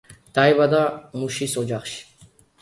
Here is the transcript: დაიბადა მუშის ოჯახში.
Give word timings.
დაიბადა 0.37 0.79
მუშის 1.17 1.55
ოჯახში. 1.65 2.27